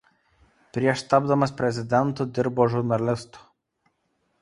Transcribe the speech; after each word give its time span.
Prieš 0.77 1.03
tapdamas 1.11 1.53
prezidentu 1.61 2.27
dirbo 2.39 2.69
žurnalistu. 2.77 3.49